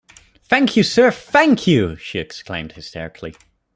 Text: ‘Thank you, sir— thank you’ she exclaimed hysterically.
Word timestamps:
‘Thank 0.45 0.75
you, 0.75 0.81
sir— 0.81 1.11
thank 1.31 1.67
you’ 1.67 1.95
she 1.95 2.17
exclaimed 2.17 2.71
hysterically. 2.71 3.35